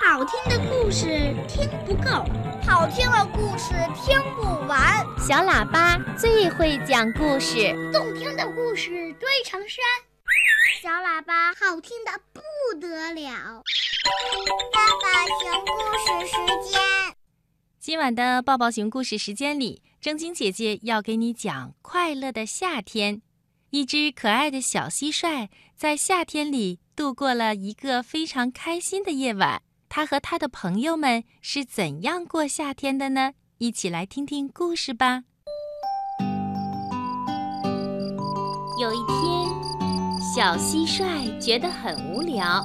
[0.00, 2.24] 好听的故事听不够，
[2.64, 5.04] 好听的故事听不完。
[5.18, 9.84] 小喇叭最会讲故事，动听的故事堆成山。
[10.80, 12.40] 小喇叭好听的不
[12.78, 13.64] 得了。
[14.72, 16.80] 爸爸熊故事时间，
[17.80, 23.20] 今晚的抱抱熊故事时间里，正晶姐姐要给你讲快乐的夏天。
[23.70, 29.60] 一只可爱的小蟋蟀在夏天里度过了一个非常开心的夜晚。
[29.98, 33.32] 他和他的朋友们是怎样过夏天的呢？
[33.58, 35.24] 一起来听听故事吧。
[38.80, 39.50] 有一天，
[40.20, 42.64] 小蟋蟀觉得很无聊，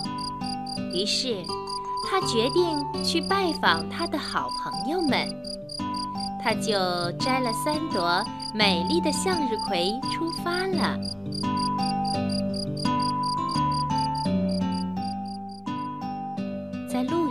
[0.93, 1.43] 于是
[2.07, 5.27] 它决定去拜访它的好朋友们。
[6.39, 10.95] 它就摘了三朵美丽的向日葵，出发了。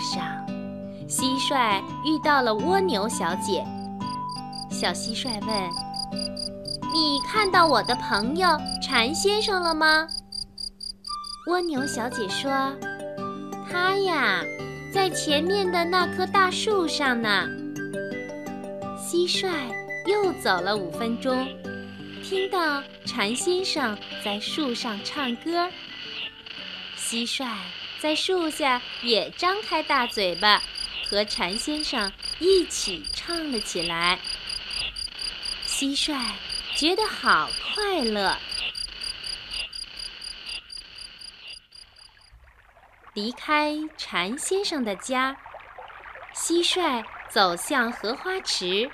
[0.02, 0.23] 上，
[1.09, 3.65] 蟋蟀遇到了蜗牛小姐。
[4.71, 5.71] 小蟋蟀问
[6.93, 8.49] ：“你看到我的朋友
[8.82, 10.09] 蝉先生了吗？”
[11.49, 12.51] 蜗牛小姐说
[13.71, 14.43] ：“他呀，
[14.93, 17.46] 在前面的那棵大树上呢。”
[18.98, 19.51] 蟋蟀
[20.07, 21.46] 又走了五分钟，
[22.23, 25.69] 听到蝉先生在树上唱歌。
[26.96, 27.46] 蟋蟀
[28.02, 30.60] 在树下也张开大嘴巴，
[31.08, 34.18] 和蝉先生一起唱了起来。
[35.64, 36.20] 蟋蟀
[36.74, 38.36] 觉得好快乐。
[43.14, 45.36] 离开蝉先生的家，
[46.34, 48.90] 蟋蟀走向荷花池。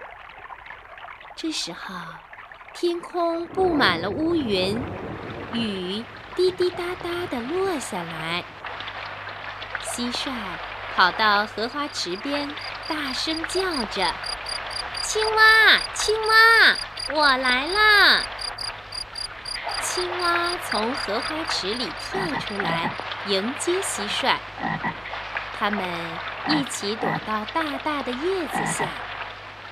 [1.34, 1.94] 这时候，
[2.74, 4.78] 天空布满了乌云，
[5.54, 6.04] 雨
[6.36, 8.44] 滴滴答答的落下来。
[9.98, 10.30] 蟋蟀
[10.94, 12.48] 跑到荷花池边，
[12.86, 14.14] 大声叫着
[15.02, 15.42] ：“青蛙，
[15.92, 16.76] 青蛙，
[17.14, 18.22] 我来啦！”
[19.82, 22.92] 青蛙从荷花池里跳出来，
[23.26, 24.36] 迎接蟋蟀。
[25.58, 25.84] 它们
[26.46, 28.86] 一起躲到大大的叶子下。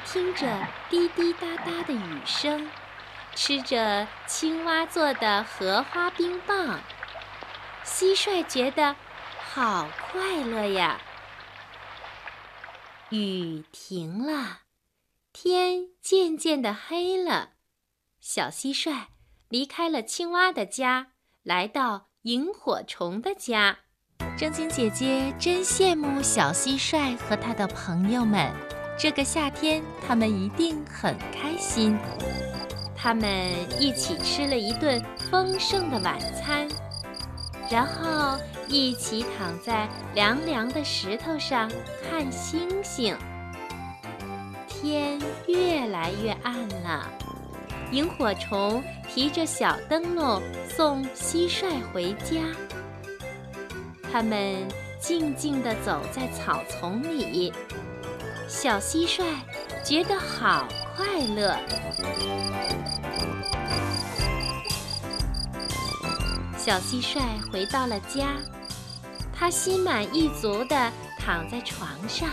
[0.04, 0.44] 听着
[0.90, 2.68] 滴滴答答的雨声，
[3.36, 6.80] 吃着青蛙做的荷花冰棒，
[7.84, 8.96] 蟋蟀觉得
[9.56, 11.00] 好快乐呀。
[13.08, 14.58] 雨停了，
[15.32, 17.52] 天渐渐的黑了，
[18.20, 19.04] 小蟋蟀
[19.48, 21.06] 离开了青蛙的家，
[21.42, 23.78] 来到萤火虫的家。
[24.36, 28.52] 正晶姐姐真羡慕小蟋蟀和它的朋友们。
[28.98, 31.96] 这个夏天，他们一定很开心。
[32.94, 33.50] 他们
[33.80, 36.68] 一起吃了一顿丰盛的晚餐，
[37.70, 38.38] 然后
[38.68, 41.70] 一起躺在凉凉的石头上
[42.08, 43.16] 看星星。
[44.68, 45.18] 天
[45.48, 47.08] 越来越暗了，
[47.90, 52.36] 萤火虫提着小灯笼送蟋蟀回家。
[54.12, 54.66] 他们
[55.00, 57.52] 静静地走在草丛里。
[58.48, 59.24] 小蟋蟀
[59.82, 61.56] 觉得好快乐。
[66.66, 67.20] 小蟋蟀
[67.52, 68.26] 回到了家，
[69.32, 72.28] 它心满意足地躺在床上。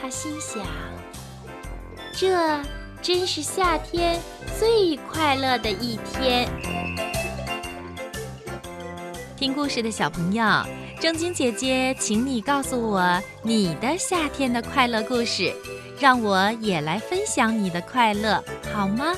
[0.00, 0.64] 它心想：
[2.12, 2.62] 这
[3.02, 4.20] 真是夏天
[4.56, 6.48] 最快乐的一天。
[9.36, 10.44] 听故事的小朋友。
[11.00, 15.52] 正晶姐姐，请你告诉我你的夏天的快乐故事，
[15.98, 18.40] 让我也来分享你的快乐，
[18.72, 19.12] 好吗？